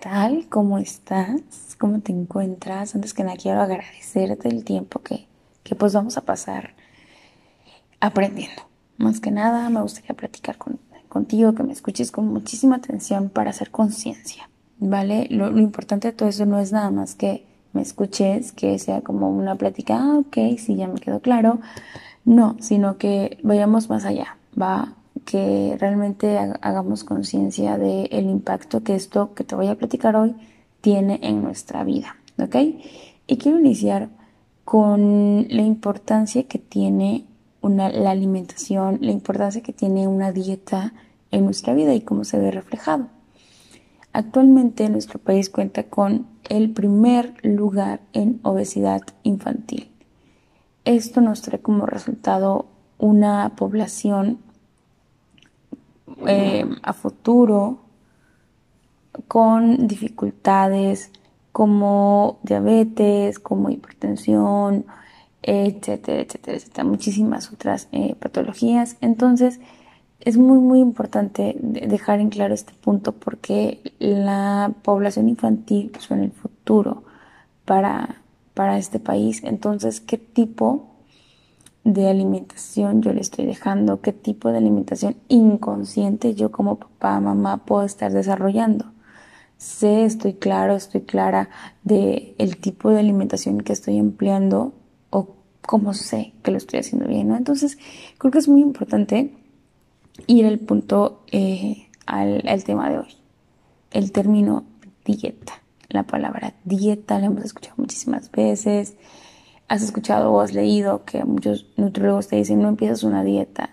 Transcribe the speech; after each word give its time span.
tal? 0.00 0.46
¿Cómo 0.48 0.78
estás? 0.78 1.40
¿Cómo 1.78 2.00
te 2.00 2.12
encuentras? 2.12 2.94
Antes 2.94 3.14
que 3.14 3.24
nada 3.24 3.36
quiero 3.36 3.60
agradecerte 3.60 4.48
el 4.48 4.64
tiempo 4.64 5.00
que, 5.00 5.26
que 5.62 5.74
pues 5.74 5.92
vamos 5.92 6.16
a 6.16 6.22
pasar 6.22 6.74
aprendiendo. 8.00 8.62
Más 8.96 9.20
que 9.20 9.30
nada 9.30 9.68
me 9.70 9.80
gustaría 9.80 10.14
platicar 10.14 10.56
contigo, 11.08 11.54
que 11.54 11.62
me 11.62 11.72
escuches 11.72 12.10
con 12.10 12.26
muchísima 12.28 12.76
atención 12.76 13.28
para 13.28 13.50
hacer 13.50 13.70
conciencia, 13.70 14.48
¿vale? 14.78 15.26
Lo, 15.30 15.50
lo, 15.50 15.60
importante 15.60 16.08
de 16.08 16.12
todo 16.12 16.28
eso 16.28 16.46
no 16.46 16.58
es 16.58 16.72
nada 16.72 16.90
más 16.90 17.14
que 17.14 17.46
me 17.72 17.82
escuches, 17.82 18.52
que 18.52 18.78
sea 18.78 19.02
como 19.02 19.30
una 19.30 19.54
plática, 19.54 19.98
ah, 20.00 20.18
ok, 20.18 20.58
sí, 20.58 20.76
ya 20.76 20.88
me 20.88 21.00
quedó 21.00 21.20
claro. 21.20 21.60
No, 22.24 22.56
sino 22.60 22.98
que 22.98 23.38
vayamos 23.42 23.88
más 23.88 24.04
allá, 24.04 24.36
va 24.60 24.94
que 25.24 25.76
realmente 25.78 26.38
hagamos 26.38 27.04
conciencia 27.04 27.78
del 27.78 28.28
impacto 28.28 28.82
que 28.82 28.94
esto 28.94 29.34
que 29.34 29.44
te 29.44 29.54
voy 29.54 29.68
a 29.68 29.74
platicar 29.74 30.16
hoy 30.16 30.34
tiene 30.80 31.20
en 31.22 31.42
nuestra 31.42 31.84
vida, 31.84 32.16
¿ok? 32.38 32.56
Y 33.26 33.36
quiero 33.36 33.58
iniciar 33.58 34.08
con 34.64 35.46
la 35.48 35.62
importancia 35.62 36.44
que 36.44 36.58
tiene 36.58 37.24
una, 37.60 37.88
la 37.88 38.10
alimentación, 38.10 38.98
la 39.00 39.12
importancia 39.12 39.62
que 39.62 39.72
tiene 39.72 40.06
una 40.06 40.32
dieta 40.32 40.92
en 41.30 41.44
nuestra 41.44 41.74
vida 41.74 41.94
y 41.94 42.00
cómo 42.00 42.24
se 42.24 42.38
ve 42.38 42.50
reflejado. 42.50 43.08
Actualmente 44.12 44.88
nuestro 44.88 45.18
país 45.18 45.50
cuenta 45.50 45.84
con 45.84 46.26
el 46.48 46.70
primer 46.70 47.34
lugar 47.42 48.00
en 48.12 48.40
obesidad 48.42 49.02
infantil. 49.22 49.90
Esto 50.84 51.20
nos 51.20 51.42
trae 51.42 51.60
como 51.60 51.86
resultado 51.86 52.66
una 52.98 53.52
población 53.56 54.38
eh, 56.26 56.64
a 56.82 56.92
futuro 56.92 57.80
con 59.26 59.86
dificultades 59.88 61.10
como 61.52 62.38
diabetes, 62.42 63.38
como 63.38 63.70
hipertensión, 63.70 64.86
etcétera, 65.42 66.20
etcétera, 66.20 66.56
etcétera, 66.56 66.84
muchísimas 66.84 67.52
otras 67.52 67.88
eh, 67.92 68.14
patologías. 68.18 68.96
Entonces, 69.00 69.60
es 70.20 70.36
muy, 70.36 70.58
muy 70.58 70.80
importante 70.80 71.56
dejar 71.60 72.20
en 72.20 72.30
claro 72.30 72.54
este 72.54 72.72
punto 72.74 73.12
porque 73.12 73.80
la 73.98 74.72
población 74.82 75.28
infantil 75.28 75.90
pues, 75.92 76.10
en 76.10 76.24
el 76.24 76.32
futuro 76.32 77.04
para, 77.64 78.22
para 78.54 78.78
este 78.78 79.00
país. 79.00 79.42
Entonces, 79.44 80.00
¿qué 80.00 80.18
tipo 80.18 80.97
de 81.88 82.06
alimentación 82.06 83.00
yo 83.00 83.14
le 83.14 83.22
estoy 83.22 83.46
dejando, 83.46 84.02
qué 84.02 84.12
tipo 84.12 84.50
de 84.50 84.58
alimentación 84.58 85.16
inconsciente 85.28 86.34
yo 86.34 86.52
como 86.52 86.76
papá, 86.76 87.18
mamá 87.18 87.64
puedo 87.64 87.84
estar 87.84 88.12
desarrollando. 88.12 88.92
Sé, 89.56 90.04
estoy 90.04 90.34
claro, 90.34 90.76
estoy 90.76 91.00
clara 91.00 91.48
de 91.84 92.34
el 92.36 92.58
tipo 92.58 92.90
de 92.90 93.00
alimentación 93.00 93.62
que 93.62 93.72
estoy 93.72 93.96
empleando 93.96 94.74
o 95.08 95.36
cómo 95.62 95.94
sé 95.94 96.34
que 96.42 96.50
lo 96.50 96.58
estoy 96.58 96.80
haciendo 96.80 97.08
bien. 97.08 97.32
Entonces, 97.32 97.78
creo 98.18 98.30
que 98.30 98.38
es 98.38 98.48
muy 98.48 98.60
importante 98.60 99.34
ir 100.26 100.44
al 100.44 100.58
punto, 100.58 101.24
eh, 101.32 101.88
al, 102.04 102.46
al 102.46 102.64
tema 102.64 102.90
de 102.90 102.98
hoy. 102.98 103.14
El 103.92 104.12
término 104.12 104.64
dieta. 105.06 105.62
La 105.88 106.02
palabra 106.02 106.52
dieta 106.64 107.18
la 107.18 107.26
hemos 107.26 107.46
escuchado 107.46 107.76
muchísimas 107.78 108.30
veces 108.30 108.94
has 109.68 109.82
escuchado 109.82 110.32
o 110.32 110.40
has 110.40 110.54
leído 110.54 111.04
que 111.04 111.24
muchos 111.24 111.66
nutriólogos 111.76 112.28
te 112.28 112.36
dicen 112.36 112.62
no 112.62 112.68
empiezas 112.68 113.02
una 113.02 113.22
dieta, 113.22 113.70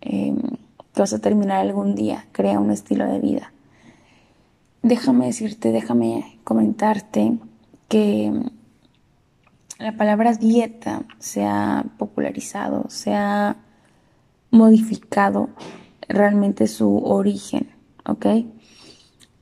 em, 0.00 0.36
que 0.92 1.00
vas 1.00 1.12
a 1.12 1.20
terminar 1.20 1.60
algún 1.60 1.94
día, 1.94 2.26
crea 2.32 2.58
un 2.58 2.70
estilo 2.70 3.06
de 3.06 3.20
vida. 3.20 3.52
Déjame 4.82 5.26
decirte, 5.26 5.72
déjame 5.72 6.38
comentarte 6.44 7.38
que 7.88 8.32
la 9.78 9.96
palabra 9.96 10.32
dieta 10.34 11.04
se 11.18 11.44
ha 11.44 11.84
popularizado, 11.98 12.86
se 12.88 13.14
ha 13.14 13.56
modificado 14.50 15.50
realmente 16.08 16.66
su 16.66 16.98
origen, 16.98 17.70
¿ok? 18.06 18.26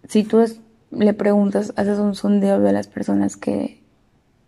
Si 0.08 0.24
tú 0.24 0.44
le 0.90 1.14
preguntas, 1.14 1.72
haces 1.76 1.98
un 1.98 2.14
sondeo 2.14 2.60
de 2.60 2.72
las 2.72 2.88
personas 2.88 3.36
que 3.36 3.83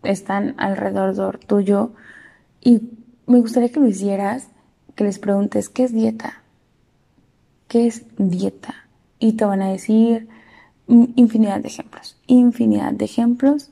están 0.03 0.55
alrededor 0.57 1.39
tuyo 1.39 1.91
y 2.61 2.81
me 3.25 3.39
gustaría 3.39 3.69
que 3.69 3.79
lo 3.79 3.87
hicieras, 3.87 4.47
que 4.95 5.03
les 5.03 5.19
preguntes, 5.19 5.69
¿qué 5.69 5.83
es 5.83 5.93
dieta? 5.93 6.41
¿Qué 7.67 7.87
es 7.87 8.05
dieta? 8.17 8.87
Y 9.19 9.33
te 9.33 9.45
van 9.45 9.61
a 9.61 9.71
decir 9.71 10.29
infinidad 10.87 11.59
de 11.59 11.67
ejemplos, 11.67 12.17
infinidad 12.27 12.93
de 12.93 13.05
ejemplos, 13.05 13.71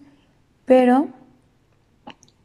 pero 0.66 1.08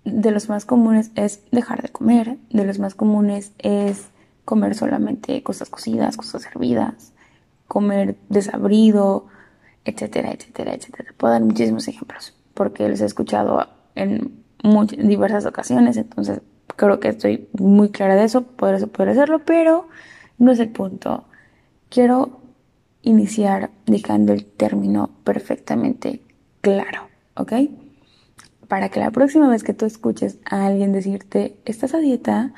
de 0.05 0.31
los 0.31 0.49
más 0.49 0.65
comunes 0.65 1.11
es 1.17 1.43
dejar 1.51 1.83
de 1.83 1.89
comer, 1.89 2.39
de 2.51 2.65
los 2.65 2.79
más 2.79 2.95
comunes 2.95 3.53
es 3.59 4.09
comer 4.45 4.75
solamente 4.75 5.43
cosas 5.43 5.69
cocidas, 5.69 6.17
cosas 6.17 6.47
hervidas, 6.47 7.13
comer 7.67 8.17
desabrido, 8.29 9.27
etcétera, 9.85 10.33
etcétera, 10.33 10.75
etcétera. 10.75 11.13
Puedo 11.17 11.33
dar 11.33 11.43
muchísimos 11.43 11.89
ejemplos 11.89 12.35
porque 12.55 12.89
los 12.89 13.01
he 13.01 13.05
escuchado 13.05 13.69
en 13.95 14.43
muchas, 14.63 14.99
diversas 15.07 15.47
ocasiones, 15.47 15.97
entonces 15.97 16.41
creo 16.77 17.01
que 17.01 17.09
estoy 17.09 17.49
muy 17.59 17.91
clara 17.91 18.17
de 18.17 18.25
eso, 18.25 18.43
por 18.43 18.75
eso 18.75 18.89
poder 18.89 19.11
hacerlo, 19.11 19.41
pero 19.45 19.89
no 20.39 20.53
es 20.53 20.59
el 20.59 20.71
punto. 20.71 21.25
Quiero 21.89 22.41
iniciar 23.03 23.71
dejando 23.87 24.33
el 24.33 24.45
término 24.45 25.11
perfectamente 25.25 26.23
claro, 26.61 27.09
¿ok? 27.35 27.53
Para 28.69 28.89
que 28.89 29.01
la 29.01 29.11
próxima 29.11 29.49
vez 29.49 29.65
que 29.65 29.75
tú 29.75 29.87
escuches 29.87 30.39
a 30.45 30.67
alguien 30.67 30.93
decirte, 30.93 31.57
¿estás 31.65 31.95
a 31.95 31.99
dieta? 31.99 32.53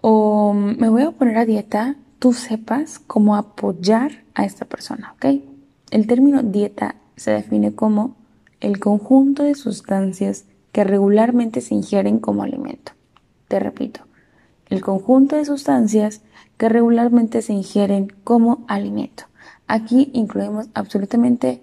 o 0.00 0.52
me 0.54 0.88
voy 0.88 1.02
a 1.02 1.10
poner 1.10 1.38
a 1.38 1.44
dieta, 1.44 1.96
tú 2.18 2.32
sepas 2.32 2.98
cómo 2.98 3.36
apoyar 3.36 4.24
a 4.34 4.44
esta 4.44 4.64
persona, 4.64 5.14
¿ok? 5.16 5.42
El 5.90 6.06
término 6.06 6.42
dieta 6.42 6.96
se 7.16 7.32
define 7.32 7.74
como 7.74 8.16
el 8.60 8.80
conjunto 8.80 9.42
de 9.42 9.54
sustancias 9.54 10.44
que 10.72 10.84
regularmente 10.84 11.60
se 11.60 11.74
ingieren 11.74 12.18
como 12.18 12.42
alimento. 12.42 12.92
Te 13.48 13.60
repito, 13.60 14.00
el 14.68 14.80
conjunto 14.80 15.36
de 15.36 15.44
sustancias 15.44 16.22
que 16.56 16.68
regularmente 16.68 17.42
se 17.42 17.52
ingieren 17.52 18.12
como 18.24 18.64
alimento. 18.68 19.24
Aquí 19.66 20.10
incluimos 20.12 20.68
absolutamente 20.74 21.62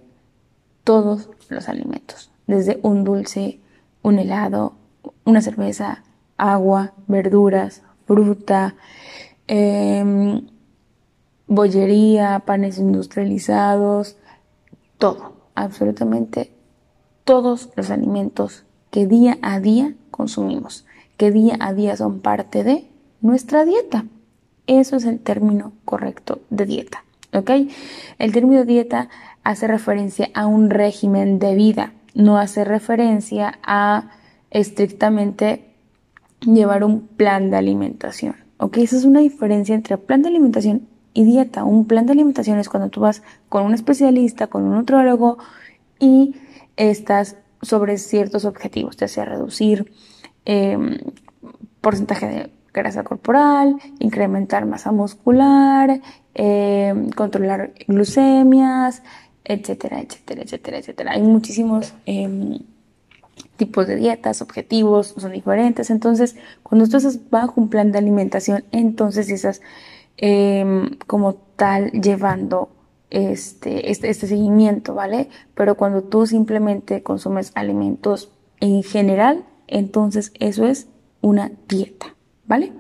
todos 0.84 1.30
los 1.50 1.68
alimentos, 1.70 2.32
desde 2.48 2.80
un 2.82 3.04
dulce, 3.04 3.60
un 4.02 4.20
helado, 4.20 4.74
una 5.24 5.42
cerveza, 5.42 6.04
agua, 6.38 6.94
verduras, 7.08 7.82
fruta, 8.06 8.76
em, 9.48 10.48
bollería, 11.48 12.44
panes 12.46 12.78
industrializados, 12.78 14.18
todo, 14.98 15.34
absolutamente 15.56 16.55
todos 17.26 17.70
los 17.76 17.90
alimentos 17.90 18.64
que 18.92 19.08
día 19.08 19.38
a 19.42 19.60
día 19.60 19.94
consumimos, 20.12 20.86
que 21.18 21.32
día 21.32 21.58
a 21.60 21.74
día 21.74 21.98
son 21.98 22.22
parte 22.22 22.64
de 22.64 22.88
nuestra 23.20 23.66
dieta. 23.66 24.06
Eso 24.68 24.96
es 24.96 25.06
el 25.06 25.20
término 25.20 25.74
correcto 25.84 26.40
de 26.50 26.66
dieta. 26.66 27.04
¿Ok? 27.34 27.52
El 28.20 28.32
término 28.32 28.64
dieta 28.64 29.10
hace 29.44 29.68
referencia 29.68 30.30
a 30.34 30.48
un 30.48 30.70
régimen 30.70 31.40
de 31.40 31.56
vida, 31.56 31.94
no 32.14 32.38
hace 32.38 32.64
referencia 32.64 33.60
a 33.64 34.12
estrictamente 34.52 35.74
llevar 36.40 36.84
un 36.84 37.02
plan 37.02 37.50
de 37.50 37.58
alimentación. 37.58 38.36
¿Ok? 38.58 38.78
Esa 38.78 38.96
es 38.96 39.04
una 39.04 39.20
diferencia 39.20 39.76
entre 39.76 39.98
plan 39.98 40.22
de 40.22 40.30
alimentación 40.30 40.88
y 41.14 41.26
dieta. 41.26 41.64
Un 41.64 41.86
plan 41.86 42.06
de 42.06 42.14
alimentación 42.14 42.60
es 42.60 42.70
cuando 42.70 42.90
tú 42.90 43.02
vas 43.02 43.24
con 43.50 43.66
un 43.66 43.74
especialista, 43.74 44.48
con 44.48 44.64
un 44.64 44.76
nutrólogo 44.76 45.38
y 46.00 46.36
estás 46.78 47.38
sobre 47.62 47.98
ciertos 47.98 48.46
objetivos, 48.46 48.98
ya 48.98 49.08
sea 49.08 49.26
reducir 49.26 49.92
em, 50.46 50.98
porcentaje 51.82 52.28
de 52.28 52.50
grasa 52.74 53.04
corporal, 53.04 53.78
incrementar 54.00 54.66
masa 54.66 54.92
muscular, 54.92 56.02
em, 56.34 57.10
controlar 57.12 57.74
glucemias, 57.88 59.02
etcétera, 59.44 60.02
etcétera, 60.02 60.42
etcétera, 60.44 60.78
etcétera. 60.78 61.12
Hay 61.14 61.22
muchísimos 61.22 61.94
em, 62.06 62.60
tipos 63.58 63.88
de 63.88 63.96
dietas, 63.96 64.42
objetivos, 64.42 65.16
son 65.18 65.32
diferentes. 65.32 65.90
Entonces, 65.90 66.36
cuando 66.64 66.88
tú 66.88 66.98
estás 66.98 67.30
bajo 67.30 67.60
un 67.62 67.70
plan 67.70 67.92
de 67.92 68.00
alimentación, 68.00 68.66
entonces 68.72 69.30
estás 69.30 69.62
como 71.08 71.34
tal 71.58 71.92
llevando 71.92 72.70
este, 73.10 73.92
este, 73.92 74.10
este, 74.10 74.28
seguimiento, 74.28 74.94
¿vale? 74.94 75.30
Pero 75.54 75.76
cuando 75.76 76.04
tú 76.04 76.26
simplemente 76.26 77.04
consumes 77.04 77.52
alimentos 77.56 78.32
en 78.60 78.84
general, 78.84 79.46
entonces 79.68 80.32
eso 80.40 80.66
es 80.66 80.88
una 81.22 81.52
dieta, 81.68 82.16
¿vale? 82.46 82.72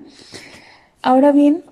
Ahora 1.02 1.32
bien, 1.32 1.64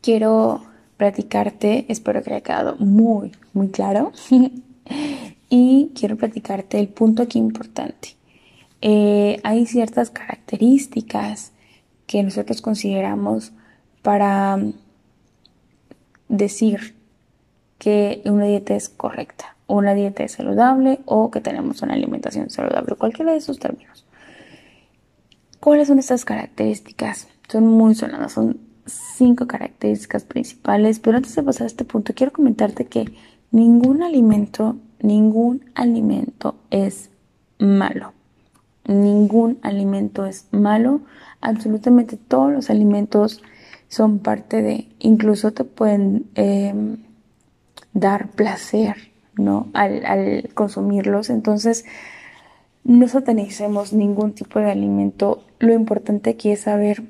quiero 0.00 0.62
platicarte, 0.96 1.86
espero 1.88 2.22
que 2.22 2.30
haya 2.30 2.42
quedado 2.42 2.76
muy, 2.76 3.32
muy 3.52 3.68
claro, 3.68 4.12
y 5.48 5.90
quiero 5.94 6.16
platicarte 6.16 6.78
el 6.78 6.88
punto 6.88 7.22
aquí 7.22 7.38
importante. 7.38 8.16
Eh, 8.80 9.40
hay 9.44 9.66
ciertas 9.66 10.10
características 10.10 11.52
que 12.06 12.22
nosotros 12.22 12.60
consideramos 12.60 13.52
para 14.02 14.58
decir 16.28 16.94
que 17.78 18.22
una 18.24 18.44
dieta 18.44 18.74
es 18.74 18.88
correcta, 18.88 19.56
una 19.66 19.94
dieta 19.94 20.24
es 20.24 20.32
saludable 20.32 21.00
o 21.06 21.30
que 21.30 21.40
tenemos 21.40 21.82
una 21.82 21.94
alimentación 21.94 22.50
saludable, 22.50 22.96
cualquiera 22.96 23.32
de 23.32 23.38
esos 23.38 23.58
términos. 23.58 24.04
¿Cuáles 25.60 25.88
son 25.88 25.98
estas 25.98 26.24
características? 26.24 27.28
Son 27.48 27.66
muy 27.66 27.94
sonadas, 27.94 28.32
son 28.32 28.58
cinco 28.86 29.46
características 29.46 30.24
principales, 30.24 30.98
pero 30.98 31.16
antes 31.16 31.34
de 31.34 31.42
pasar 31.42 31.64
a 31.64 31.68
este 31.68 31.84
punto, 31.84 32.12
quiero 32.14 32.32
comentarte 32.32 32.86
que 32.86 33.14
ningún 33.50 34.02
alimento, 34.02 34.76
ningún 35.00 35.64
alimento 35.74 36.56
es 36.70 37.10
malo. 37.58 38.12
Ningún 38.86 39.58
alimento 39.62 40.26
es 40.26 40.46
malo. 40.50 41.00
Absolutamente 41.40 42.16
todos 42.16 42.52
los 42.52 42.68
alimentos 42.68 43.40
son 43.88 44.18
parte 44.18 44.60
de, 44.60 44.88
incluso 44.98 45.52
te 45.52 45.64
pueden 45.64 46.26
em, 46.34 46.98
dar 47.94 48.28
placer, 48.28 49.12
¿no? 49.36 49.68
Al, 49.72 50.04
al, 50.04 50.50
consumirlos. 50.52 51.30
Entonces, 51.30 51.86
no 52.84 53.08
satanicemos 53.08 53.92
ningún 53.92 54.34
tipo 54.34 54.58
de 54.58 54.70
alimento. 54.70 55.42
Lo 55.58 55.72
importante 55.72 56.30
aquí 56.30 56.50
es 56.50 56.60
saber 56.60 57.02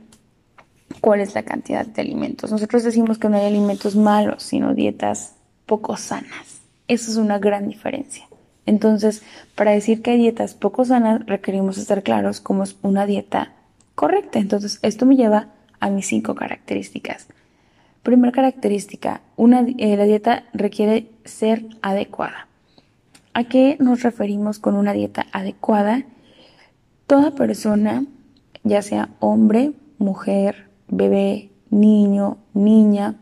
cuál 1.01 1.21
es 1.21 1.35
la 1.35 1.43
cantidad 1.43 1.85
de 1.85 2.01
alimentos. 2.01 2.53
Nosotros 2.53 2.85
decimos 2.85 3.19
que 3.19 3.29
no 3.29 3.37
hay 3.37 3.47
alimentos 3.47 3.97
malos, 3.97 4.43
sino 4.45 4.75
dietas 4.75 5.35
poco 5.67 5.97
sanas. 5.97 6.61
Eso 6.87 7.11
es 7.11 7.17
una 7.17 7.39
gran 7.39 7.69
diferencia. 7.69 8.29
Entonces, 8.67 9.23
para 9.55 9.73
decir 9.73 10.03
que 10.03 10.13
hay 10.13 10.19
dietas 10.19 10.55
poco 10.55 10.85
sanas, 10.85 11.25
requerimos 11.27 11.79
estar 11.79 12.03
claros 12.03 12.41
cómo 12.41 12.63
es 12.63 12.77
una 12.83 13.07
dieta 13.07 13.53
correcta. 13.95 14.39
Entonces, 14.39 14.79
esto 14.83 15.07
me 15.07 15.17
lleva 15.17 15.49
a 15.81 15.91
mis 15.91 16.07
cinco 16.07 16.35
características. 16.35 17.29
Primera 18.05 18.33
característica, 18.33 19.23
una, 19.35 19.65
eh, 19.79 19.97
la 19.97 20.05
dieta 20.05 20.45
requiere 20.53 21.11
ser 21.25 21.65
adecuada. 21.81 22.49
¿A 23.33 23.45
qué 23.45 23.79
nos 23.81 24.03
referimos 24.03 24.59
con 24.59 24.77
una 24.77 24.93
dieta 24.93 25.25
adecuada? 25.33 26.05
Toda 27.07 27.31
persona, 27.31 28.05
ya 28.63 28.83
sea 28.83 29.09
hombre, 29.21 29.73
mujer, 29.97 30.69
bebé, 30.89 31.49
niño, 31.71 32.37
niña, 32.53 33.15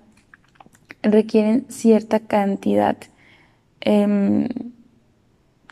requieren 1.01 1.65
cierta 1.69 2.19
cantidad, 2.19 2.97
em, 3.83 4.49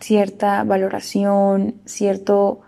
cierta 0.00 0.62
valoración, 0.62 1.74
cierto 1.84 2.60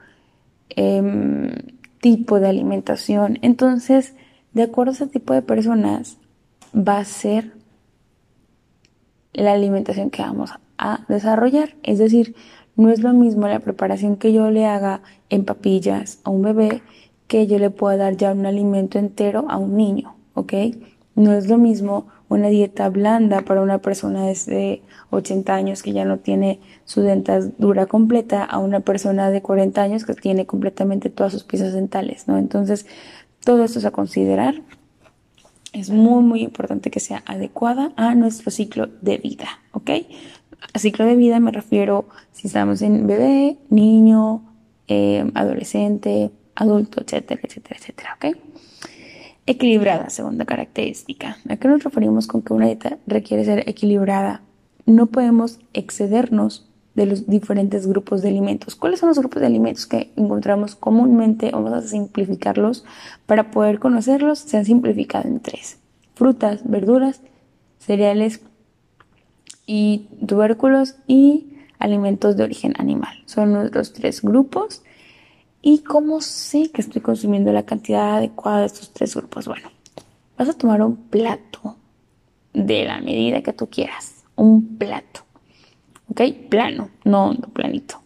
em, 0.70 1.52
tipo 2.00 2.40
de 2.40 2.48
alimentación. 2.48 3.38
Entonces, 3.42 4.16
de 4.54 4.64
acuerdo 4.64 4.90
a 4.90 4.94
ese 4.94 5.06
tipo 5.06 5.34
de 5.34 5.42
personas, 5.42 6.18
va 6.74 6.98
a 6.98 7.04
ser 7.04 7.52
la 9.32 9.52
alimentación 9.52 10.10
que 10.10 10.22
vamos 10.22 10.52
a 10.78 11.04
desarrollar. 11.08 11.74
Es 11.82 11.98
decir, 11.98 12.34
no 12.76 12.90
es 12.90 13.00
lo 13.00 13.12
mismo 13.12 13.46
la 13.48 13.60
preparación 13.60 14.16
que 14.16 14.32
yo 14.32 14.50
le 14.50 14.66
haga 14.66 15.02
en 15.30 15.44
papillas 15.44 16.20
a 16.24 16.30
un 16.30 16.42
bebé 16.42 16.82
que 17.26 17.46
yo 17.46 17.58
le 17.58 17.70
pueda 17.70 17.96
dar 17.96 18.16
ya 18.16 18.32
un 18.32 18.46
alimento 18.46 18.98
entero 18.98 19.46
a 19.48 19.56
un 19.56 19.76
niño, 19.76 20.14
¿ok? 20.34 20.52
No 21.14 21.32
es 21.32 21.48
lo 21.48 21.58
mismo 21.58 22.06
una 22.28 22.48
dieta 22.48 22.88
blanda 22.88 23.42
para 23.42 23.60
una 23.60 23.78
persona 23.78 24.26
de 24.26 24.82
80 25.10 25.54
años 25.54 25.82
que 25.82 25.92
ya 25.92 26.04
no 26.04 26.18
tiene 26.18 26.60
su 26.84 27.02
dentadura 27.02 27.86
completa 27.86 28.42
a 28.44 28.58
una 28.58 28.80
persona 28.80 29.30
de 29.30 29.42
40 29.42 29.82
años 29.82 30.04
que 30.04 30.14
tiene 30.14 30.46
completamente 30.46 31.10
todas 31.10 31.32
sus 31.32 31.44
piezas 31.44 31.75
dentales, 31.75 32.28
¿no? 32.28 32.38
Entonces, 32.38 32.86
todo 33.44 33.64
esto 33.64 33.78
es 33.78 33.84
a 33.84 33.90
considerar. 33.90 34.62
Es 35.72 35.90
muy, 35.90 36.22
muy 36.22 36.42
importante 36.42 36.90
que 36.90 37.00
sea 37.00 37.22
adecuada 37.26 37.92
a 37.96 38.14
nuestro 38.14 38.50
ciclo 38.50 38.88
de 39.00 39.19
vida, 39.19 39.48
¿ok? 39.72 39.90
A 40.74 40.78
ciclo 40.78 41.06
de 41.06 41.16
vida 41.16 41.40
me 41.40 41.50
refiero 41.50 42.08
si 42.32 42.46
estamos 42.46 42.82
en 42.82 43.06
bebé, 43.06 43.56
niño, 43.70 44.42
eh, 44.88 45.30
adolescente, 45.34 46.30
adulto, 46.54 47.00
etcétera, 47.00 47.40
etcétera, 47.42 47.76
etcétera, 47.80 48.16
¿ok? 48.16 48.36
Equilibrada, 49.46 50.10
segunda 50.10 50.44
característica. 50.44 51.38
¿A 51.48 51.56
qué 51.56 51.69
nos 51.69 51.82
referimos 51.82 52.26
con 52.26 52.42
que 52.42 52.52
una 52.52 52.66
dieta 52.66 52.98
requiere 53.06 53.44
ser 53.44 53.68
equilibrada? 53.68 54.42
No 54.86 55.06
podemos 55.06 55.58
excedernos 55.72 56.68
de 56.94 57.06
los 57.06 57.26
diferentes 57.26 57.86
grupos 57.86 58.22
de 58.22 58.28
alimentos. 58.28 58.76
¿Cuáles 58.76 59.00
son 59.00 59.08
los 59.08 59.18
grupos 59.18 59.40
de 59.40 59.46
alimentos 59.46 59.86
que 59.86 60.12
encontramos 60.16 60.74
comúnmente? 60.76 61.50
Vamos 61.52 61.72
a 61.72 61.82
simplificarlos 61.82 62.84
para 63.26 63.50
poder 63.50 63.78
conocerlos. 63.78 64.38
Se 64.38 64.56
han 64.56 64.64
simplificado 64.64 65.28
en 65.28 65.40
tres. 65.40 65.78
Frutas, 66.14 66.60
verduras, 66.64 67.20
cereales 67.78 68.40
y 69.66 70.08
tubérculos 70.26 70.96
y 71.06 71.54
alimentos 71.78 72.36
de 72.36 72.44
origen 72.44 72.74
animal. 72.78 73.22
Son 73.26 73.52
nuestros 73.52 73.92
tres 73.92 74.22
grupos 74.22 74.82
¿Y 75.64 75.78
cómo 75.78 76.20
sé 76.20 76.72
que 76.72 76.80
estoy 76.80 77.00
consumiendo 77.00 77.52
la 77.52 77.62
cantidad 77.62 78.16
adecuada 78.16 78.60
de 78.60 78.66
estos 78.66 78.92
tres 78.92 79.14
grupos? 79.14 79.46
Bueno, 79.46 79.70
vas 80.36 80.48
a 80.48 80.54
tomar 80.54 80.82
un 80.82 80.96
plato 80.96 81.76
de 82.52 82.84
la 82.84 83.00
medida 83.00 83.42
que 83.42 83.52
tú 83.52 83.68
quieras. 83.70 84.24
Un 84.34 84.76
plato. 84.76 85.21
¿Ok? 86.12 86.20
Plano, 86.50 86.91
no, 87.05 87.32
no 87.32 87.49
planito. 87.49 88.03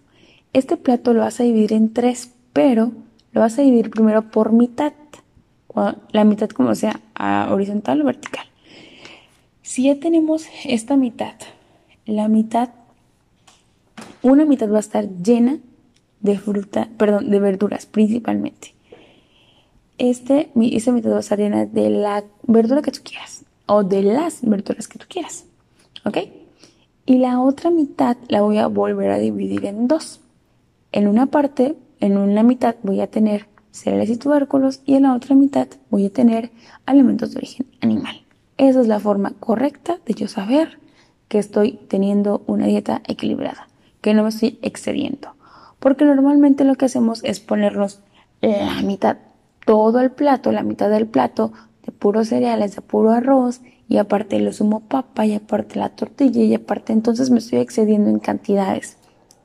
Este 0.52 0.76
plato 0.76 1.12
lo 1.12 1.22
vas 1.22 1.40
a 1.40 1.42
dividir 1.42 1.72
en 1.72 1.92
tres, 1.92 2.30
pero 2.52 2.92
lo 3.32 3.40
vas 3.40 3.58
a 3.58 3.62
dividir 3.62 3.90
primero 3.90 4.30
por 4.30 4.52
mitad. 4.52 4.92
La 6.12 6.24
mitad 6.24 6.48
como 6.50 6.74
sea 6.76 7.00
horizontal 7.50 8.00
o 8.00 8.04
vertical. 8.04 8.46
Si 9.60 9.82
ya 9.82 9.98
tenemos 9.98 10.46
esta 10.64 10.96
mitad, 10.96 11.34
la 12.06 12.28
mitad, 12.28 12.70
una 14.22 14.44
mitad 14.44 14.70
va 14.70 14.76
a 14.76 14.80
estar 14.80 15.08
llena 15.08 15.58
de 16.20 16.38
fruta, 16.38 16.88
perdón, 16.96 17.28
de 17.28 17.40
verduras 17.40 17.86
principalmente. 17.86 18.74
Este, 19.98 20.50
esta 20.72 20.92
mitad 20.92 21.10
va 21.10 21.16
a 21.16 21.20
estar 21.20 21.38
llena 21.38 21.66
de 21.66 21.90
la 21.90 22.22
verdura 22.44 22.82
que 22.82 22.92
tú 22.92 23.00
quieras 23.02 23.44
o 23.66 23.82
de 23.82 24.02
las 24.02 24.42
verduras 24.42 24.86
que 24.86 25.00
tú 25.00 25.06
quieras. 25.08 25.44
¿Ok? 26.04 26.18
Y 27.06 27.18
la 27.18 27.40
otra 27.40 27.70
mitad 27.70 28.16
la 28.28 28.42
voy 28.42 28.58
a 28.58 28.66
volver 28.66 29.10
a 29.10 29.18
dividir 29.18 29.64
en 29.64 29.88
dos. 29.88 30.20
En 30.92 31.08
una 31.08 31.26
parte, 31.26 31.76
en 32.00 32.18
una 32.18 32.42
mitad 32.42 32.76
voy 32.82 33.00
a 33.00 33.06
tener 33.06 33.46
cereales 33.70 34.10
y 34.10 34.16
tubérculos 34.16 34.82
y 34.84 34.94
en 34.94 35.04
la 35.04 35.14
otra 35.14 35.34
mitad 35.34 35.68
voy 35.90 36.06
a 36.06 36.12
tener 36.12 36.50
alimentos 36.84 37.32
de 37.32 37.38
origen 37.38 37.66
animal. 37.80 38.22
Esa 38.58 38.80
es 38.80 38.88
la 38.88 39.00
forma 39.00 39.32
correcta 39.38 39.98
de 40.04 40.14
yo 40.14 40.28
saber 40.28 40.78
que 41.28 41.38
estoy 41.38 41.78
teniendo 41.88 42.42
una 42.46 42.66
dieta 42.66 43.02
equilibrada, 43.06 43.68
que 44.00 44.14
no 44.14 44.22
me 44.22 44.30
estoy 44.30 44.58
excediendo 44.62 45.36
porque 45.78 46.04
normalmente 46.04 46.64
lo 46.64 46.74
que 46.74 46.86
hacemos 46.86 47.22
es 47.24 47.40
ponernos 47.40 48.00
la 48.40 48.82
mitad, 48.82 49.18
todo 49.64 50.00
el 50.00 50.10
plato, 50.10 50.52
la 50.52 50.62
mitad 50.62 50.90
del 50.90 51.06
plato 51.06 51.52
de 51.84 51.92
puros 51.92 52.28
cereales, 52.28 52.76
de 52.76 52.82
puro 52.82 53.10
arroz, 53.10 53.60
y 53.88 53.98
aparte 53.98 54.38
lo 54.40 54.52
sumo 54.52 54.80
papa, 54.80 55.26
y 55.26 55.34
aparte 55.34 55.78
la 55.78 55.90
tortilla, 55.90 56.42
y 56.42 56.54
aparte 56.54 56.92
entonces 56.92 57.30
me 57.30 57.38
estoy 57.38 57.60
excediendo 57.60 58.10
en 58.10 58.18
cantidades. 58.18 58.98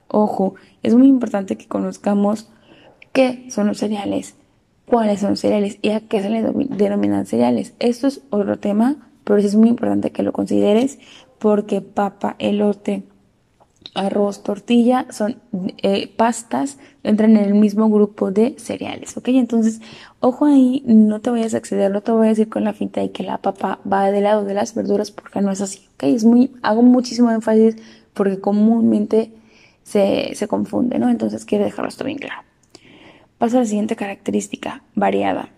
Ojo, 0.08 0.56
es 0.84 0.96
muy 0.96 1.08
importante 1.08 1.58
que 1.58 1.68
conozcamos 1.68 2.50
qué 3.14 3.46
son 3.50 3.68
los 3.68 3.78
cereales, 3.78 4.36
cuáles 4.86 5.20
son 5.22 5.32
los 5.32 5.40
cereales 5.40 5.78
y 5.82 5.90
a 5.90 6.02
qué 6.02 6.22
se 6.22 6.30
le 6.30 6.42
denominan 6.42 7.26
cereales. 7.26 7.74
Esto 7.80 8.08
es 8.08 8.22
otro 8.30 8.60
tema, 8.60 9.10
pero 9.24 9.40
es 9.40 9.56
muy 9.56 9.70
importante 9.70 10.12
que 10.12 10.24
lo 10.24 10.34
consideres 10.34 11.00
porque 11.40 11.82
papa, 11.82 12.36
elote, 12.40 13.04
arroz, 13.94 14.44
tortilla, 14.44 15.08
son 15.12 15.38
eh, 15.82 16.08
pastas, 16.16 16.78
entran 17.04 17.36
en 17.36 17.44
el 17.44 17.54
mismo 17.54 17.90
grupo 17.90 18.32
de 18.32 18.56
cereales, 18.58 19.18
¿ok? 19.18 19.30
Entonces, 19.30 19.82
ojo 20.20 20.46
ahí, 20.46 20.84
no 20.86 21.20
te 21.20 21.30
vayas 21.30 21.54
a 21.54 21.58
acceder, 21.58 21.92
no 21.92 22.02
te 22.02 22.12
voy 22.12 22.28
a 22.28 22.30
decir 22.30 22.50
con 22.50 22.64
la 22.64 22.74
finta 22.74 23.02
de 23.02 23.12
que 23.12 23.24
la 23.24 23.40
papa 23.40 23.80
va 23.92 24.12
del 24.12 24.24
lado 24.24 24.46
de 24.46 24.54
las 24.54 24.74
verduras 24.76 25.12
porque 25.12 25.42
no 25.42 25.52
es 25.52 25.62
así, 25.62 25.88
¿ok? 25.96 26.04
Es 26.04 26.24
muy, 26.24 26.52
hago 26.62 26.84
muchísimo 26.84 27.32
énfasis 27.32 27.76
porque 28.14 28.40
comúnmente 28.40 29.32
se, 29.84 30.36
se 30.36 30.48
confunde, 30.48 31.00
¿no? 31.00 31.10
Entonces, 31.10 31.46
quiero 31.46 31.66
dejarlo 31.66 31.90
esto 31.90 32.06
bien 32.06 32.20
claro. 32.20 32.44
Paso 33.38 33.58
a 33.58 33.62
la 33.62 33.66
siguiente 33.66 33.96
característica, 33.96 34.84
variada. 34.96 35.50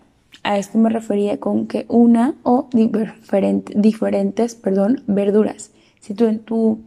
A 0.42 0.58
esto 0.58 0.78
me 0.78 0.90
refería 0.90 1.38
con 1.38 1.66
que 1.66 1.86
una 1.88 2.34
o 2.42 2.68
diferentes, 2.72 4.54
perdón, 4.54 5.02
verduras. 5.06 5.70
Si 6.00 6.14
tú 6.14 6.26
en 6.26 6.40
tu 6.40 6.80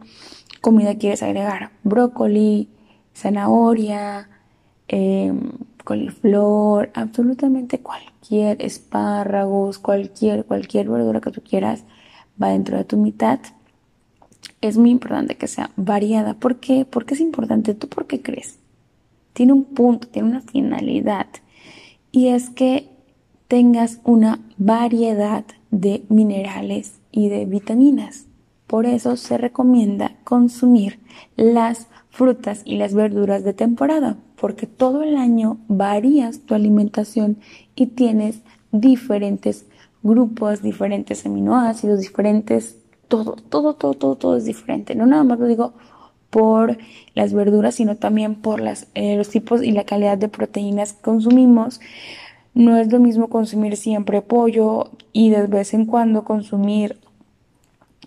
comida 0.60 0.96
quieres 0.96 1.22
agregar 1.22 1.70
brócoli, 1.84 2.68
zanahoria, 3.14 4.28
em, 4.88 5.50
coliflor, 5.84 6.90
absolutamente 6.94 7.80
cualquier 7.80 8.60
espárragos, 8.62 9.78
cualquier, 9.78 10.44
cualquier 10.44 10.88
verdura 10.88 11.20
que 11.20 11.30
tú 11.30 11.42
quieras 11.42 11.84
va 12.40 12.50
dentro 12.50 12.76
de 12.76 12.84
tu 12.84 12.96
mitad. 12.96 13.40
es 14.60 14.76
muy 14.76 14.90
importante 14.90 15.36
que 15.36 15.48
sea 15.48 15.70
variada. 15.76 16.34
¿Por 16.34 16.56
qué? 16.60 16.84
Porque 16.84 17.14
es 17.14 17.20
importante. 17.20 17.74
¿Tú 17.74 17.88
por 17.88 18.06
qué 18.06 18.22
crees? 18.22 18.58
Tiene 19.32 19.52
un 19.52 19.64
punto, 19.64 20.08
tiene 20.08 20.28
una 20.28 20.40
finalidad. 20.40 21.26
Y 22.12 22.28
es 22.28 22.50
que 22.50 22.88
tengas 23.48 24.00
una 24.04 24.40
variedad 24.56 25.44
de 25.70 26.04
minerales 26.08 27.00
y 27.10 27.28
de 27.28 27.46
vitaminas. 27.46 28.27
Por 28.68 28.84
eso 28.84 29.16
se 29.16 29.38
recomienda 29.38 30.12
consumir 30.24 31.00
las 31.36 31.88
frutas 32.10 32.62
y 32.66 32.76
las 32.76 32.92
verduras 32.92 33.42
de 33.42 33.54
temporada, 33.54 34.18
porque 34.38 34.66
todo 34.66 35.02
el 35.02 35.16
año 35.16 35.56
varías 35.68 36.40
tu 36.40 36.54
alimentación 36.54 37.38
y 37.74 37.86
tienes 37.86 38.42
diferentes 38.70 39.66
grupos, 40.02 40.60
diferentes 40.60 41.24
aminoácidos, 41.24 42.00
diferentes, 42.00 42.76
todo, 43.08 43.36
todo, 43.48 43.74
todo, 43.74 43.94
todo, 43.94 44.16
todo 44.16 44.36
es 44.36 44.44
diferente. 44.44 44.94
No 44.94 45.06
nada 45.06 45.24
más 45.24 45.38
lo 45.38 45.46
digo 45.46 45.72
por 46.28 46.76
las 47.14 47.32
verduras, 47.32 47.76
sino 47.76 47.96
también 47.96 48.34
por 48.34 48.62
eh, 48.94 49.16
los 49.16 49.30
tipos 49.30 49.62
y 49.62 49.72
la 49.72 49.84
calidad 49.84 50.18
de 50.18 50.28
proteínas 50.28 50.92
que 50.92 51.00
consumimos. 51.00 51.80
No 52.52 52.76
es 52.76 52.92
lo 52.92 52.98
mismo 52.98 53.28
consumir 53.28 53.78
siempre 53.78 54.20
pollo 54.20 54.90
y 55.14 55.30
de 55.30 55.46
vez 55.46 55.72
en 55.72 55.86
cuando 55.86 56.24
consumir 56.24 56.98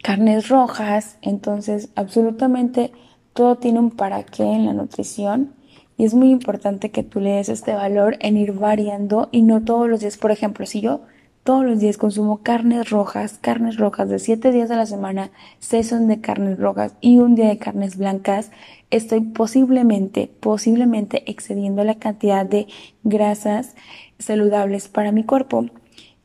carnes 0.02 0.50
rojas. 0.50 1.18
Entonces, 1.22 1.90
absolutamente 1.96 2.92
todo 3.34 3.58
tiene 3.58 3.80
un 3.80 3.92
para 3.92 4.24
qué 4.24 4.44
en 4.44 4.66
la 4.66 4.74
nutrición. 4.74 5.54
Y 5.98 6.06
es 6.06 6.14
muy 6.14 6.32
importante 6.32 6.90
que 6.92 7.04
tú 7.04 7.20
le 7.20 7.32
des 7.32 7.50
este 7.50 7.74
valor 7.74 8.18
en 8.22 8.38
ir 8.38 8.54
variando 8.54 9.30
y 9.32 9.44
no 9.44 9.64
todos 9.64 9.88
los 9.88 10.00
días. 10.00 10.18
Por 10.18 10.32
ejemplo, 10.32 10.66
si 10.66 10.82
yo 10.82 11.02
todos 11.44 11.66
los 11.66 11.80
días 11.80 11.98
consumo 11.98 12.42
carnes 12.44 12.90
rojas, 12.90 13.40
carnes 13.42 13.78
rojas 13.78 14.10
de 14.10 14.20
7 14.20 14.52
días 14.52 14.70
a 14.72 14.76
la 14.76 14.86
semana, 14.86 15.32
6 15.60 15.88
son 15.88 16.08
de 16.08 16.22
carnes 16.22 16.60
rojas 16.60 16.96
y 17.02 17.18
un 17.18 17.36
día 17.36 17.48
de 17.50 17.58
carnes 17.58 17.98
blancas, 17.98 18.52
estoy 18.92 19.22
posiblemente, 19.22 20.32
posiblemente 20.40 21.30
excediendo 21.30 21.84
la 21.84 21.96
cantidad 21.96 22.46
de 22.46 22.68
grasas 23.04 23.76
saludables 24.20 24.88
para 24.88 25.12
mi 25.12 25.24
cuerpo 25.24 25.66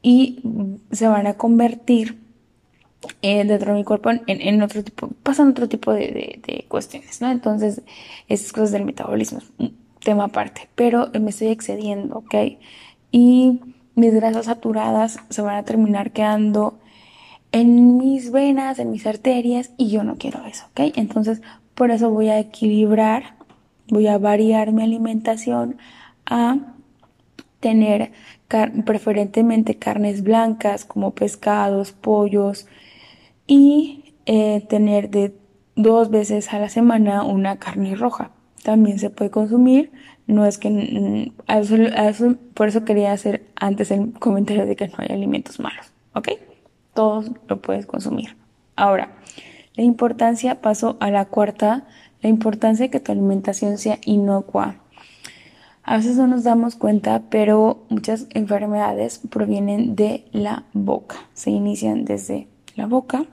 y 0.02 0.42
se 0.90 1.09
van 1.09 1.26
a 1.26 1.35
convertir 1.35 2.25
eh, 3.23 3.45
dentro 3.45 3.73
de 3.73 3.79
mi 3.79 3.85
cuerpo 3.85 4.11
en, 4.26 4.62
otro 4.62 4.83
tipo, 4.83 5.09
pasan 5.23 5.49
otro 5.49 5.69
tipo 5.69 5.93
de, 5.93 6.65
cuestiones, 6.69 7.21
¿no? 7.21 7.31
Entonces, 7.31 7.83
esas 8.29 8.53
cosas 8.53 8.73
del 8.73 8.85
metabolismo 8.85 9.38
es 9.38 9.50
un 9.59 9.76
tema 10.03 10.25
aparte, 10.25 10.69
pero 10.75 11.11
me 11.21 11.31
estoy 11.31 11.49
excediendo, 11.49 12.19
¿ok? 12.19 12.35
Y 13.11 13.61
mis 13.95 14.15
grasas 14.15 14.47
saturadas 14.47 15.19
se 15.31 15.43
van 15.43 15.57
a 15.57 15.65
terminar 15.65 16.12
quedando 16.12 16.79
en 17.53 17.97
mis 17.97 18.31
venas, 18.33 18.79
en 18.79 18.91
mis 18.91 19.07
arterias 19.07 19.71
y 19.76 19.88
yo 19.88 20.05
no 20.05 20.17
quiero 20.17 20.45
eso, 20.45 20.67
¿ok? 20.71 20.93
Entonces, 20.97 21.43
por 21.75 21.91
eso 21.91 22.11
voy 22.11 22.29
a 22.29 22.38
equilibrar, 22.38 23.37
voy 23.88 24.07
a 24.09 24.19
variar 24.19 24.73
mi 24.73 24.83
alimentación 24.83 25.79
a 26.26 26.59
tener 27.61 28.12
preferentemente 28.85 29.76
carnes 29.76 30.23
blancas 30.23 30.85
como 30.85 31.12
pescados, 31.12 31.93
pollos 31.93 32.67
y 33.47 34.15
eh, 34.26 34.65
tener 34.69 35.11
de 35.11 35.35
dos 35.75 36.11
veces 36.11 36.53
a 36.53 36.59
la 36.59 36.69
semana 36.69 37.23
una 37.23 37.59
carne 37.59 37.95
roja. 37.95 38.31
También 38.62 38.99
se 38.99 39.11
puede 39.11 39.31
consumir 39.31 39.93
no 40.26 40.45
es 40.45 40.59
que, 40.59 41.33
por 42.55 42.69
eso 42.69 42.85
quería 42.85 43.12
hacer 43.12 43.47
antes 43.55 43.91
el 43.91 44.12
comentario 44.15 44.67
de 44.67 44.76
que 44.76 44.88
no 44.88 44.95
hay 44.99 45.09
alimentos 45.11 45.61
malos, 45.61 45.93
¿ok? 46.15 46.31
Todos 46.95 47.31
lo 47.49 47.61
puedes 47.62 47.87
consumir. 47.87 48.37
Ahora, 48.75 49.12
la 49.75 49.85
importancia, 49.85 50.61
paso 50.61 50.97
a 51.00 51.11
la 51.11 51.26
cuarta, 51.26 51.87
la 52.23 52.29
importancia 52.29 52.87
de 52.87 52.91
que 52.91 53.00
tu 53.00 53.12
alimentación 53.12 53.79
sea 53.79 53.99
inocua. 54.05 54.76
A 55.85 55.99
veces 55.99 56.17
no 56.17 56.26
nos 56.26 56.43
damos 56.43 56.75
cuenta, 56.75 57.23
pero 57.31 57.85
muchas 57.88 58.26
enfermedades 58.31 59.21
provienen 59.31 59.95
de 59.95 60.25
la 60.33 60.65
boca, 60.73 61.17
se 61.35 61.50
inician 61.50 62.05
desde 62.05 62.49
la 62.75 62.87
boca. 62.87 63.26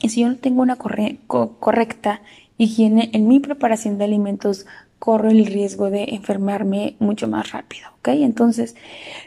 Y 0.00 0.08
si 0.08 0.22
yo 0.22 0.28
no 0.28 0.36
tengo 0.36 0.62
una 0.62 0.76
correcta 0.76 2.22
higiene 2.58 3.10
en 3.12 3.28
mi 3.28 3.40
preparación 3.40 3.98
de 3.98 4.04
alimentos 4.04 4.66
corro 5.00 5.30
el 5.30 5.46
riesgo 5.46 5.90
de 5.90 6.04
enfermarme 6.10 6.94
mucho 7.00 7.26
más 7.26 7.52
rápido, 7.52 7.88
¿ok? 7.98 8.08
Entonces 8.08 8.76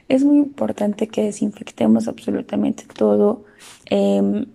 es 0.07 0.23
muy 0.23 0.37
importante 0.37 1.07
que 1.07 1.23
desinfectemos 1.23 2.07
absolutamente 2.07 2.85
todo. 2.95 3.43
Em, 3.89 4.45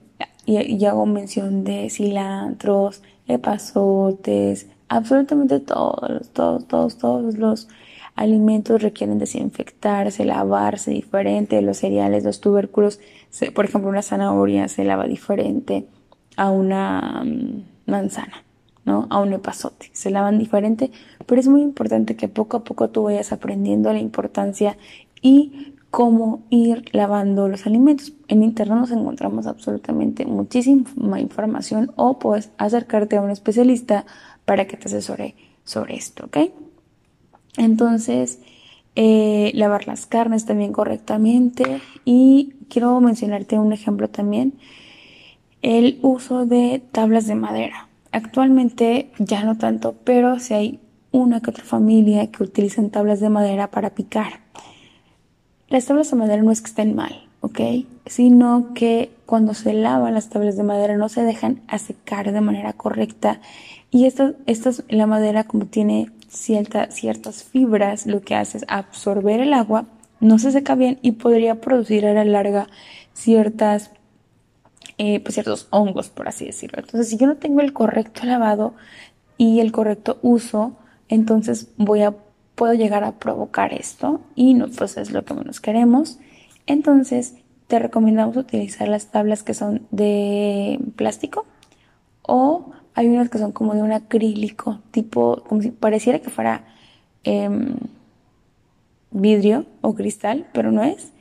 y, 0.47 0.85
hago 0.87 1.05
mención 1.07 1.65
de 1.65 1.91
cilantros, 1.91 3.03
epazotes, 3.27 4.69
absolutamente 4.89 5.61
todos, 5.61 6.31
todos, 6.33 6.67
todos, 6.67 6.97
todos 6.99 7.37
los 7.37 7.69
alimentos 8.15 8.81
requieren 8.81 9.19
desinfectarse, 9.19 10.25
lavarse 10.25 10.91
diferente, 10.93 11.61
los 11.63 11.79
cereales, 11.79 12.25
los 12.25 12.41
tubérculos, 12.41 13.01
por 13.55 13.67
ejemplo, 13.67 13.91
una 13.91 14.03
zanahoria 14.03 14.69
se 14.69 14.85
lava 14.85 15.07
diferente 15.07 15.87
a 16.39 16.51
una 16.51 17.23
mm, 17.25 17.91
manzana. 17.91 18.45
¿no? 18.85 19.07
A 19.11 19.21
un 19.21 19.35
epazote. 19.35 19.91
Se 19.93 20.11
lavan 20.11 20.39
diferente, 20.39 20.91
pero 21.27 21.43
es 21.43 21.47
muy 21.47 21.61
importante 21.61 22.17
que 22.17 22.27
poco 22.27 22.57
a 22.57 22.65
poco 22.65 22.89
tú 22.89 23.03
vayas 23.03 23.33
aprendiendo 23.33 23.93
la 23.93 23.99
importancia 23.99 24.79
y 25.21 25.75
cómo 25.91 26.43
ir 26.49 26.85
lavando 26.93 27.49
los 27.49 27.67
alimentos. 27.67 28.15
En 28.29 28.43
internet 28.43 28.79
nos 28.79 28.91
encontramos 28.91 29.47
absolutamente 29.47 30.25
muchísima 30.25 31.21
información 31.21 31.93
o 31.97 32.19
puedes 32.19 32.51
acercarte 32.57 33.17
a 33.17 33.21
un 33.21 33.31
especialista 33.31 34.07
para 34.47 34.67
que 34.67 34.79
te 34.79 34.87
asesore 34.87 35.35
sobre 35.65 35.97
esto, 35.97 36.25
¿ok? 36.25 36.39
Entonces, 37.59 38.39
eh, 38.97 39.51
lavar 39.55 39.87
las 39.87 40.07
carnes 40.07 40.47
también 40.47 40.73
correctamente 40.73 41.81
y 42.05 42.55
quiero 42.71 42.99
mencionarte 43.01 43.59
un 43.59 43.73
ejemplo 43.73 44.09
también, 44.09 44.55
el 45.63 45.99
uso 46.03 46.47
de 46.47 46.83
tablas 46.93 47.27
de 47.27 47.35
madera. 47.35 47.89
Actualmente 48.13 49.11
ya 49.19 49.45
no 49.45 49.59
tanto, 49.59 49.95
pero 50.05 50.39
si 50.39 50.55
hay 50.55 50.81
una 51.11 51.41
que 51.41 51.51
otra 51.51 51.65
familia 51.65 52.31
que 52.31 52.43
utilizan 52.43 52.91
tablas 52.91 53.21
de 53.21 53.29
madera 53.29 53.71
para 53.71 53.91
picar. 53.91 54.41
Las 55.69 55.87
tablas 55.87 56.11
de 56.11 56.17
madera 56.17 56.43
no 56.43 56.53
es 56.53 56.61
que 56.61 56.69
estén 56.69 56.95
mal, 56.95 57.27
¿ok? 57.41 57.61
Sino 58.07 58.73
que 58.75 59.11
cuando 59.27 59.55
se 59.55 59.75
lavan 59.75 60.15
las 60.15 60.31
tablas 60.31 60.57
de 60.57 60.63
madera 60.63 60.97
no 60.97 61.09
se 61.09 61.23
dejan 61.23 61.61
secar 61.79 62.33
de 62.33 62.41
manera 62.41 62.73
correcta. 62.73 63.41
Y 63.91 64.07
esta, 64.07 64.35
la 64.89 65.07
madera 65.07 65.45
como 65.45 65.67
tiene 65.67 66.11
ciertas 66.29 67.45
fibras, 67.45 68.07
lo 68.07 68.21
que 68.21 68.35
hace 68.35 68.59
es 68.59 68.65
absorber 68.69 69.41
el 69.41 69.53
agua, 69.53 69.87
no 70.21 70.39
se 70.39 70.53
seca 70.53 70.75
bien 70.75 70.99
y 71.03 71.13
podría 71.13 71.61
producir 71.61 72.07
a 72.07 72.13
la 72.13 72.25
larga 72.25 72.67
ciertas 73.15 73.91
eh, 74.97 75.21
pues 75.21 75.35
ciertos 75.35 75.69
hongos, 75.71 76.09
por 76.09 76.29
así 76.29 76.47
decirlo. 76.47 76.79
Entonces, 76.81 77.09
si 77.09 77.17
yo 77.17 77.27
no 77.27 77.37
tengo 77.37 77.61
el 77.61 77.73
correcto 77.73 78.25
lavado 78.25 78.75
y 79.37 79.61
el 79.61 79.73
correcto 79.73 80.19
uso, 80.23 80.77
entonces 81.09 81.69
voy 81.77 82.03
a, 82.03 82.15
puedo 82.55 82.75
llegar 82.75 83.05
a 83.05 83.19
provocar 83.19 83.73
esto 83.73 84.21
y 84.35 84.55
no, 84.55 84.69
pues 84.69 84.97
es 84.97 85.13
lo 85.13 85.25
que 85.25 85.35
menos 85.35 85.61
queremos. 85.61 86.19
Entonces, 86.67 87.35
te 87.67 87.79
recomendamos 87.79 88.37
utilizar 88.37 88.89
las 88.89 89.11
tablas 89.11 89.43
que 89.43 89.55
son 89.55 89.87
de 89.91 90.81
plástico 90.97 91.47
o 92.23 92.73
hay 92.95 93.07
unas 93.07 93.29
que 93.29 93.39
son 93.39 93.53
como 93.53 93.75
de 93.75 93.83
un 93.83 93.93
acrílico, 93.93 94.81
tipo, 94.91 95.45
como 95.47 95.63
si 95.63 95.71
pareciera 95.71 96.19
que 96.19 96.31
fuera 96.31 96.65
em, 97.23 97.77
vidrio 99.11 99.67
o 99.83 99.95
cristal, 99.95 100.47
pero 100.53 100.73
no 100.73 100.83
es 100.83 101.13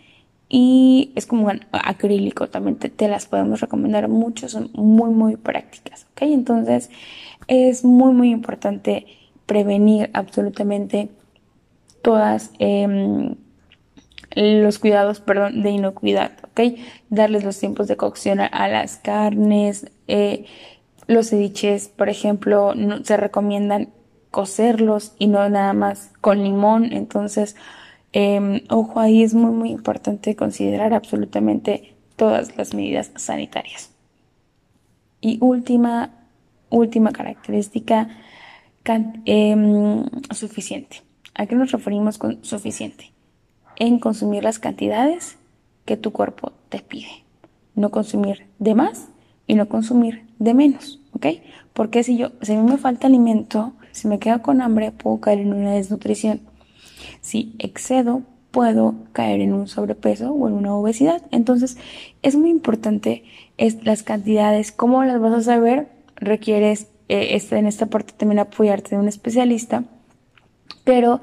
y 0.49 1.11
es 1.15 1.25
como 1.25 1.51
acrílico, 1.71 2.47
también 2.47 2.77
te, 2.77 3.07
las 3.07 3.25
podemos 3.25 3.59
recomendar 3.59 4.07
mucho, 4.07 4.47
son 4.47 4.69
muy 4.73 5.09
muy 5.09 5.35
prácticas, 5.35 6.07
¿ok? 6.11 6.21
Entonces 6.23 6.89
es 7.47 7.83
muy 7.83 8.13
muy 8.13 8.31
importante 8.31 9.05
prevenir 9.45 10.09
absolutamente 10.13 11.09
todas 12.01 12.51
em, 12.59 13.35
los 14.35 14.79
cuidados, 14.79 15.19
perdón, 15.19 15.63
de 15.63 15.71
inocuidad, 15.71 16.31
¿ok? 16.43 16.77
Darles 17.09 17.43
los 17.43 17.59
tiempos 17.59 17.87
de 17.87 17.97
cocción 17.97 18.39
a, 18.39 18.67
las 18.67 18.97
carnes, 18.97 19.91
eh, 20.07 20.45
los 21.07 21.29
ceviches, 21.29 21.89
por 21.89 22.09
ejemplo, 22.09 22.73
se 23.03 23.17
recomiendan 23.17 23.89
cocerlos 24.31 25.13
y 25.17 25.27
no 25.27 25.49
nada 25.49 25.73
más 25.73 26.11
con 26.21 26.43
limón, 26.43 26.93
entonces 26.93 27.55
Em, 28.13 28.61
ojo, 28.69 28.99
ahí 28.99 29.23
es 29.23 29.33
muy, 29.33 29.51
muy 29.51 29.69
importante 29.69 30.35
considerar 30.35 30.93
absolutamente 30.93 31.95
todas 32.15 32.57
las 32.57 32.73
medidas 32.73 33.11
sanitarias. 33.15 33.91
Y 35.21 35.37
última, 35.41 36.11
última 36.69 37.11
característica, 37.11 38.09
em, 39.25 40.05
suficiente. 40.31 41.01
¿A 41.35 41.45
qué 41.45 41.55
nos 41.55 41.71
referimos 41.71 42.17
con 42.17 42.43
suficiente? 42.43 43.11
En 43.75 43.99
consumir 43.99 44.43
las 44.43 44.59
cantidades 44.59 45.37
que 45.85 45.97
tu 45.97 46.11
cuerpo 46.11 46.53
te 46.69 46.79
pide. 46.79 47.25
No 47.75 47.91
consumir 47.91 48.47
de 48.59 48.73
más 48.73 49.09
y 49.45 49.55
no 49.55 49.67
consumir 49.69 50.27
de 50.39 50.53
menos, 50.53 50.99
¿ok? 51.13 51.27
Porque 51.73 52.03
si 52.03 52.17
yo, 52.17 52.31
si 52.41 52.53
a 52.53 52.61
mí 52.61 52.69
me 52.69 52.77
falta 52.77 53.07
alimento, 53.07 53.73
si 53.91 54.07
me 54.07 54.19
quedo 54.19 54.41
con 54.41 54.61
hambre, 54.61 54.91
puedo 54.91 55.19
caer 55.19 55.39
en 55.39 55.53
una 55.53 55.73
desnutrición. 55.73 56.41
Si 57.27 57.53
excedo, 57.59 58.21
puedo 58.51 58.95
caer 59.11 59.41
en 59.41 59.51
un 59.51 59.67
sobrepeso 59.67 60.31
o 60.31 60.47
en 60.47 60.53
una 60.53 60.73
obesidad. 60.73 61.21
Entonces, 61.31 61.77
es 62.21 62.37
muy 62.37 62.49
importante 62.49 63.25
es, 63.57 63.83
las 63.85 64.01
cantidades. 64.01 64.71
¿Cómo 64.71 65.03
las 65.03 65.19
vas 65.19 65.33
a 65.33 65.41
saber? 65.41 65.89
Requieres 66.15 66.87
eh, 67.09 67.35
este, 67.35 67.57
en 67.57 67.67
esta 67.67 67.87
parte 67.87 68.13
también 68.15 68.39
apoyarte 68.39 68.91
de 68.91 69.01
un 69.01 69.09
especialista, 69.09 69.83
pero 70.85 71.19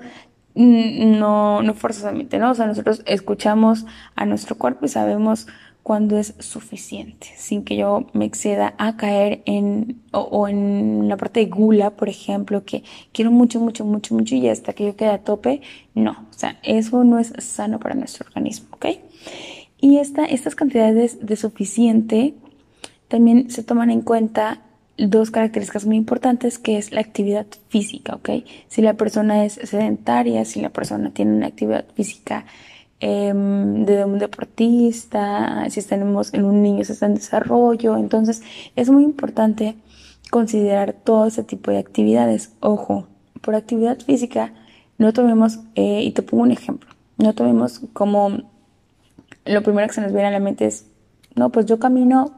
no, 0.54 1.62
no 1.62 1.72
forzosamente, 1.72 2.38
¿no? 2.38 2.50
O 2.50 2.54
sea, 2.54 2.66
nosotros 2.66 3.02
escuchamos 3.06 3.86
a 4.14 4.26
nuestro 4.26 4.58
cuerpo 4.58 4.84
y 4.84 4.88
sabemos 4.90 5.46
cuando 5.84 6.18
es 6.18 6.34
suficiente, 6.38 7.28
sin 7.36 7.62
que 7.62 7.76
yo 7.76 8.06
me 8.14 8.24
exceda 8.24 8.74
a 8.78 8.96
caer 8.96 9.42
en, 9.44 10.00
o, 10.12 10.48
en 10.48 11.10
la 11.10 11.18
parte 11.18 11.40
de 11.40 11.46
gula, 11.46 11.90
por 11.90 12.08
ejemplo, 12.08 12.64
que 12.64 12.82
quiero 13.12 13.30
mucho, 13.30 13.60
mucho, 13.60 13.84
mucho, 13.84 14.14
mucho 14.14 14.34
y 14.34 14.48
hasta 14.48 14.72
que 14.72 14.86
yo 14.86 14.96
quede 14.96 15.10
a 15.10 15.18
tope, 15.18 15.60
no, 15.94 16.12
o 16.12 16.32
sea, 16.32 16.58
eso 16.62 17.04
no 17.04 17.18
es 17.18 17.34
sano 17.36 17.78
para 17.80 17.94
nuestro 17.94 18.26
organismo, 18.26 18.68
¿ok? 18.72 18.86
Y 19.78 19.98
esta, 19.98 20.24
estas 20.24 20.54
cantidades 20.54 21.24
de 21.24 21.36
suficiente 21.36 22.32
también 23.08 23.50
se 23.50 23.62
toman 23.62 23.90
en 23.90 24.00
cuenta 24.00 24.62
dos 24.96 25.30
características 25.30 25.84
muy 25.84 25.96
importantes 25.96 26.58
que 26.58 26.78
es 26.78 26.92
la 26.92 27.02
actividad 27.02 27.46
física, 27.68 28.14
¿ok? 28.14 28.30
Si 28.68 28.80
la 28.80 28.94
persona 28.94 29.44
es 29.44 29.60
sedentaria, 29.62 30.46
si 30.46 30.62
la 30.62 30.70
persona 30.70 31.10
tiene 31.10 31.36
una 31.36 31.48
actividad 31.48 31.84
física 31.94 32.46
Em, 33.06 33.84
de 33.84 34.02
un 34.06 34.18
deportista, 34.18 35.68
si 35.68 35.82
tenemos 35.82 36.32
en 36.32 36.46
un 36.46 36.62
niño 36.62 36.86
se 36.86 36.94
está 36.94 37.04
en 37.04 37.14
desarrollo. 37.14 37.98
Entonces 37.98 38.42
es 38.76 38.88
muy 38.88 39.04
importante 39.04 39.76
considerar 40.30 40.94
todo 40.94 41.26
ese 41.26 41.42
tipo 41.42 41.70
de 41.70 41.76
actividades. 41.76 42.52
Ojo, 42.60 43.06
por 43.42 43.56
actividad 43.56 43.98
física 43.98 44.54
no 44.96 45.12
tomemos, 45.12 45.58
eh, 45.74 46.02
y 46.02 46.12
te 46.12 46.22
pongo 46.22 46.44
un 46.44 46.52
ejemplo, 46.52 46.88
no 47.18 47.34
tomemos 47.34 47.82
como 47.92 48.50
lo 49.44 49.62
primero 49.62 49.86
que 49.86 49.92
se 49.92 50.00
nos 50.00 50.12
viene 50.12 50.28
a 50.28 50.30
la 50.30 50.40
mente 50.40 50.64
es, 50.64 50.86
no, 51.34 51.50
pues 51.50 51.66
yo 51.66 51.78
camino 51.78 52.32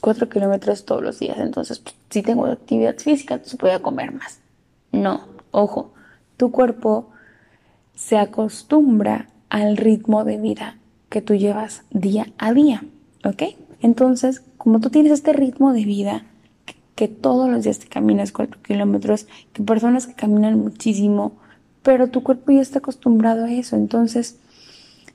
cuatro 0.00 0.28
kilómetros 0.28 0.84
todos 0.84 1.00
los 1.00 1.20
días, 1.20 1.38
entonces 1.38 1.78
pues, 1.78 1.94
si 2.10 2.22
tengo 2.22 2.46
actividad 2.46 2.96
física, 2.98 3.34
entonces 3.34 3.56
voy 3.56 3.70
a 3.70 3.80
comer 3.80 4.12
más. 4.12 4.40
No, 4.90 5.28
ojo, 5.52 5.92
tu 6.36 6.50
cuerpo 6.50 7.13
se 7.94 8.18
acostumbra 8.18 9.28
al 9.48 9.76
ritmo 9.76 10.24
de 10.24 10.38
vida 10.38 10.78
que 11.08 11.22
tú 11.22 11.34
llevas 11.34 11.84
día 11.90 12.26
a 12.38 12.52
día, 12.52 12.84
¿ok? 13.24 13.42
Entonces, 13.80 14.42
como 14.58 14.80
tú 14.80 14.90
tienes 14.90 15.12
este 15.12 15.32
ritmo 15.32 15.72
de 15.72 15.84
vida, 15.84 16.24
que 16.94 17.08
todos 17.08 17.48
los 17.48 17.64
días 17.64 17.78
te 17.78 17.86
caminas 17.86 18.32
cuatro 18.32 18.60
kilómetros, 18.62 19.26
que 19.52 19.62
personas 19.62 20.06
que 20.06 20.14
caminan 20.14 20.58
muchísimo, 20.58 21.36
pero 21.82 22.08
tu 22.08 22.22
cuerpo 22.22 22.52
ya 22.52 22.60
está 22.60 22.78
acostumbrado 22.78 23.44
a 23.44 23.52
eso, 23.52 23.76
entonces 23.76 24.38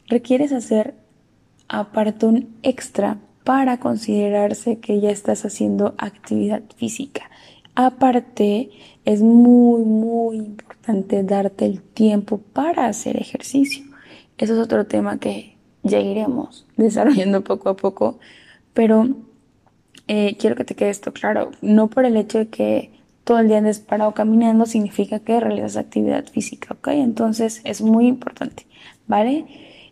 requieres 0.07 0.51
hacer 0.51 0.95
aparte 1.67 2.25
un 2.25 2.49
extra 2.63 3.17
para 3.43 3.79
considerarse 3.79 4.79
que 4.79 4.99
ya 4.99 5.09
estás 5.09 5.45
haciendo 5.45 5.95
actividad 5.97 6.61
física. 6.77 7.29
Aparte, 7.75 8.69
es 9.05 9.21
muy, 9.21 9.83
muy 9.83 10.37
importante 10.37 10.68
darte 10.87 11.65
el 11.65 11.81
tiempo 11.81 12.39
para 12.39 12.87
hacer 12.87 13.17
ejercicio. 13.17 13.85
Eso 14.37 14.53
es 14.53 14.59
otro 14.59 14.85
tema 14.85 15.19
que 15.19 15.55
ya 15.83 15.99
iremos 15.99 16.65
desarrollando 16.77 17.43
poco 17.43 17.69
a 17.69 17.75
poco, 17.75 18.19
pero 18.73 19.09
eh, 20.07 20.35
quiero 20.37 20.55
que 20.55 20.63
te 20.63 20.75
quede 20.75 20.89
esto 20.89 21.13
claro. 21.13 21.51
No 21.61 21.87
por 21.89 22.05
el 22.05 22.17
hecho 22.17 22.39
de 22.39 22.47
que 22.47 22.91
todo 23.23 23.39
el 23.39 23.47
día 23.47 23.59
andes 23.59 23.79
parado 23.79 24.13
caminando 24.13 24.65
significa 24.65 25.19
que 25.19 25.39
realizas 25.39 25.77
actividad 25.77 26.25
física, 26.25 26.73
¿ok? 26.73 26.87
Entonces 26.89 27.61
es 27.63 27.81
muy 27.81 28.07
importante, 28.07 28.65
¿vale? 29.07 29.45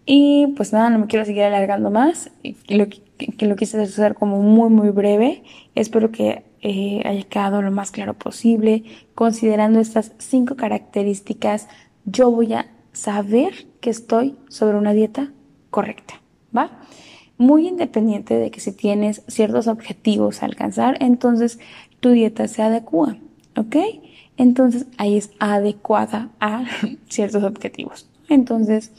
Y 0.05 0.47
pues 0.55 0.73
nada, 0.73 0.89
no 0.89 0.99
me 0.99 1.07
quiero 1.07 1.25
seguir 1.25 1.43
alargando 1.43 1.91
más, 1.91 2.31
lo 2.69 2.87
que, 2.87 3.01
que 3.37 3.45
lo 3.45 3.55
quise 3.55 3.79
hacer 3.81 4.15
como 4.15 4.41
muy, 4.41 4.69
muy 4.69 4.89
breve. 4.89 5.43
Espero 5.75 6.11
que 6.11 6.46
eh, 6.61 7.01
haya 7.05 7.23
quedado 7.23 7.61
lo 7.61 7.71
más 7.71 7.91
claro 7.91 8.13
posible. 8.13 8.83
Considerando 9.15 9.79
estas 9.79 10.13
cinco 10.17 10.55
características, 10.55 11.67
yo 12.05 12.31
voy 12.31 12.53
a 12.53 12.67
saber 12.93 13.67
que 13.79 13.89
estoy 13.89 14.35
sobre 14.49 14.77
una 14.77 14.93
dieta 14.93 15.31
correcta, 15.69 16.21
¿va? 16.55 16.79
Muy 17.37 17.67
independiente 17.67 18.35
de 18.35 18.49
que 18.49 18.59
si 18.59 18.71
tienes 18.71 19.21
ciertos 19.27 19.67
objetivos 19.67 20.41
a 20.41 20.47
alcanzar, 20.47 20.97
entonces 20.99 21.59
tu 21.99 22.09
dieta 22.11 22.47
se 22.47 22.63
adecua, 22.63 23.17
¿ok? 23.55 23.75
Entonces 24.37 24.87
ahí 24.97 25.17
es 25.17 25.31
adecuada 25.39 26.29
a 26.39 26.65
ciertos 27.09 27.43
objetivos. 27.43 28.09
Entonces 28.29 28.91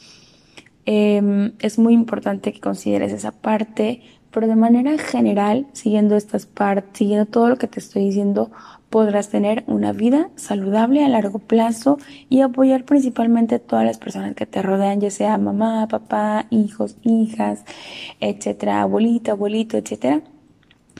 em, 0.85 1.53
es 1.59 1.77
muy 1.77 1.93
importante 1.93 2.53
que 2.53 2.59
consideres 2.59 3.11
esa 3.11 3.31
parte 3.31 4.01
pero 4.31 4.47
de 4.47 4.55
manera 4.55 4.97
general, 4.97 5.67
siguiendo 5.73 6.15
estas 6.15 6.45
partes, 6.45 6.97
siguiendo 6.97 7.25
todo 7.25 7.49
lo 7.49 7.57
que 7.57 7.67
te 7.67 7.79
estoy 7.79 8.05
diciendo, 8.05 8.51
podrás 8.89 9.29
tener 9.29 9.63
una 9.67 9.91
vida 9.93 10.29
saludable 10.35 11.03
a 11.03 11.09
largo 11.09 11.39
plazo 11.39 11.97
y 12.29 12.41
apoyar 12.41 12.85
principalmente 12.85 13.55
a 13.55 13.59
todas 13.59 13.85
las 13.85 13.97
personas 13.97 14.35
que 14.35 14.45
te 14.45 14.61
rodean, 14.61 15.01
ya 15.01 15.11
sea 15.11 15.37
mamá, 15.37 15.87
papá, 15.87 16.45
hijos, 16.49 16.97
hijas, 17.03 17.63
etcétera, 18.19 18.81
abuelita, 18.81 19.31
abuelito, 19.31 19.77
etcétera 19.77 20.21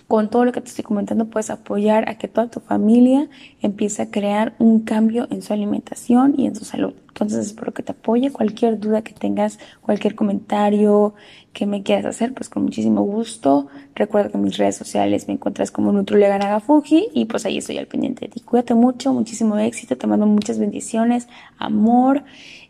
con 0.08 0.30
todo 0.30 0.46
lo 0.46 0.52
que 0.52 0.62
te 0.62 0.70
estoy 0.70 0.84
comentando 0.84 1.26
puedes 1.26 1.50
apoyar 1.50 2.10
a 2.10 2.18
que 2.18 2.28
toda 2.28 2.50
tu 2.50 2.60
familia 2.60 3.30
empiece 3.62 4.02
a 4.02 4.12
crear 4.12 4.56
un 4.60 4.82
cambio 4.82 5.28
en 5.30 5.42
su 5.42 5.54
alimentación 5.54 6.36
y 6.38 6.48
en 6.48 6.56
su 6.56 6.66
salud. 6.66 6.94
Entonces 7.10 7.48
espero 7.48 7.74
que 7.74 7.84
te 7.84 7.92
apoye. 7.92 8.32
Cualquier 8.32 8.80
duda 8.80 9.02
que 9.02 9.14
tengas, 9.14 9.60
cualquier 9.82 10.16
comentario 10.16 11.14
que 11.54 11.66
me 11.66 11.84
quieras 11.84 12.06
hacer, 12.06 12.34
pues 12.34 12.50
con 12.50 12.64
muchísimo 12.64 13.04
gusto. 13.04 13.68
Recuerda 13.96 14.30
que 14.30 14.38
en 14.38 14.44
mis 14.44 14.58
redes 14.58 14.78
sociales 14.78 15.28
me 15.28 15.34
encuentras 15.34 15.72
como 15.72 15.92
Nutrilega 15.92 16.38
Nagafuji 16.38 17.10
y 17.14 17.26
pues 17.26 17.46
ahí 17.46 17.58
estoy 17.58 17.78
al 17.78 17.88
pendiente 17.88 18.26
de 18.26 18.32
ti. 18.32 18.40
Cuídate 18.40 18.74
mucho, 18.74 19.14
muchísimo 19.14 19.58
éxito, 19.58 19.98
te 19.98 20.08
mando 20.08 20.26
muchas 20.26 20.60
bendiciones, 20.60 21.28
amor 21.58 22.24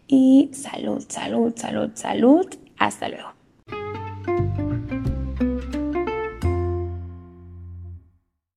y 0.08 0.50
salud, 0.54 1.06
salud, 1.08 1.54
salud, 1.56 1.92
salud. 1.94 2.48
Hasta 2.78 3.10
luego. 3.10 3.30